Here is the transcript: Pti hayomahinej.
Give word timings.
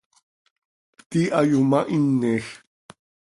Pti 0.97 1.21
hayomahinej. 1.33 2.45